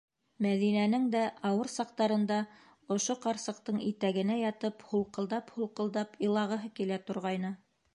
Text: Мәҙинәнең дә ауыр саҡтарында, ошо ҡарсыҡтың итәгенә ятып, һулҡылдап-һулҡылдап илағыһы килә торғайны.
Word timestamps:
Мәҙинәнең 0.43 1.03
дә 1.15 1.21
ауыр 1.49 1.69
саҡтарында, 1.73 2.39
ошо 2.97 3.17
ҡарсыҡтың 3.27 3.79
итәгенә 3.93 4.41
ятып, 4.41 4.85
һулҡылдап-һулҡылдап 4.95 6.23
илағыһы 6.31 6.77
килә 6.83 7.05
торғайны. 7.11 7.59